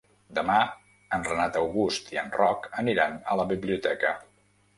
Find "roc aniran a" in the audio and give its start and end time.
2.39-3.39